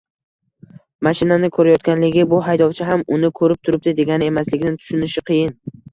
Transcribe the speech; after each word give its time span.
mashinani 1.07 1.49
ko‘rayotganligi 1.57 2.25
bu– 2.31 2.39
haydovchi 2.47 2.87
ham 2.89 3.03
uni 3.19 3.33
ko‘rib 3.41 3.61
turibdi 3.69 3.95
degani 4.01 4.31
emasligini 4.33 4.75
tushunishi 4.81 5.25
qiyin. 5.33 5.55